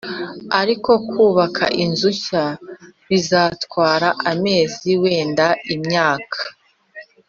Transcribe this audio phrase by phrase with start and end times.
[0.61, 2.45] ariko kubaka inzu nshya
[3.09, 6.39] bizatwara amezi, wenda imyaka